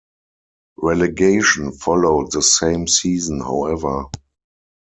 Relegation 0.79 1.73
followed 1.73 2.31
the 2.31 2.41
same 2.41 2.87
season, 2.87 3.39
however. 3.39 4.05